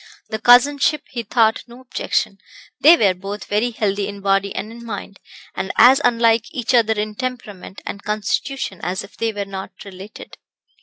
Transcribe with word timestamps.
The 0.29 0.39
cousinship 0.39 1.03
he 1.11 1.21
thought 1.21 1.61
no 1.67 1.79
objection; 1.81 2.39
they 2.79 2.97
were 2.97 3.13
both 3.13 3.45
very 3.45 3.69
healthy 3.69 4.07
in 4.07 4.21
body 4.21 4.51
and 4.55 4.71
in 4.71 4.83
mind, 4.83 5.19
and 5.53 5.71
as 5.77 6.01
unlike 6.03 6.45
each 6.51 6.73
other 6.73 6.93
in 6.93 7.13
temperament 7.13 7.83
and 7.85 8.01
constitution 8.01 8.79
as 8.81 9.03
if 9.03 9.15
they 9.15 9.31
were 9.31 9.45
not 9.45 9.73
related. 9.85 10.37